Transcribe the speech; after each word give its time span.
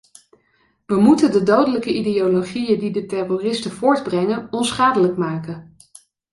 Wij 0.85 0.97
moeten 0.97 1.31
de 1.31 1.43
dodelijke 1.43 1.93
ideologieën 1.93 2.79
die 2.79 2.91
de 2.91 3.05
terroristen 3.05 3.71
voortbrengen 3.71 4.47
onschadelijk 4.51 5.17
maken. 5.17 5.75